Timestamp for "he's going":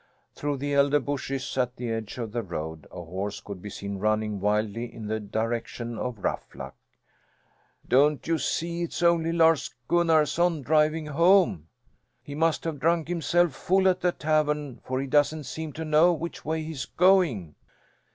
16.63-17.53